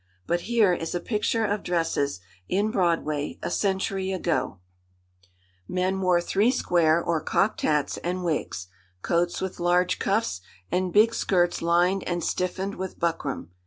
But 0.25 0.41
here 0.49 0.73
is 0.73 0.95
a 0.95 0.99
picture 0.99 1.45
of 1.45 1.61
dresses 1.61 2.21
in 2.49 2.71
Broadway 2.71 3.37
a 3.43 3.51
century 3.51 4.11
ago:— 4.11 4.57
"Men 5.67 6.01
wore 6.01 6.19
three 6.19 6.49
square, 6.49 6.99
or 6.99 7.21
cocked 7.21 7.61
hats, 7.61 7.97
and 7.97 8.23
wigs; 8.23 8.65
coats 9.03 9.41
with 9.41 9.59
large 9.59 9.99
cuffs, 9.99 10.41
and 10.71 10.91
big 10.91 11.13
skirts 11.13 11.61
lined 11.61 12.03
and 12.05 12.23
stiffened 12.23 12.77
with 12.77 12.97
buckram. 12.97 13.49